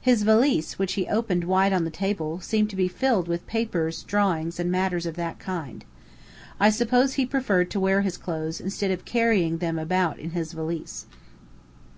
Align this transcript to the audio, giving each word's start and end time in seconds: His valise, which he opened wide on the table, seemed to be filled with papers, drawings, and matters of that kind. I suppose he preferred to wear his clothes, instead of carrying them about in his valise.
His 0.00 0.22
valise, 0.22 0.78
which 0.78 0.94
he 0.94 1.06
opened 1.06 1.44
wide 1.44 1.74
on 1.74 1.84
the 1.84 1.90
table, 1.90 2.40
seemed 2.40 2.70
to 2.70 2.76
be 2.76 2.88
filled 2.88 3.28
with 3.28 3.46
papers, 3.46 4.04
drawings, 4.04 4.58
and 4.58 4.70
matters 4.72 5.04
of 5.04 5.16
that 5.16 5.38
kind. 5.38 5.84
I 6.58 6.70
suppose 6.70 7.12
he 7.20 7.26
preferred 7.26 7.70
to 7.72 7.80
wear 7.80 8.00
his 8.00 8.16
clothes, 8.16 8.58
instead 8.58 8.90
of 8.90 9.04
carrying 9.04 9.58
them 9.58 9.78
about 9.78 10.18
in 10.18 10.30
his 10.30 10.54
valise. 10.54 11.04